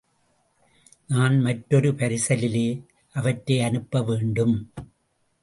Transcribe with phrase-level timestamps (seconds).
[1.09, 2.65] நான் மற்றொரு பரிசலிலே
[3.15, 4.57] அவற்றை அனுப்ப வேண்டும்!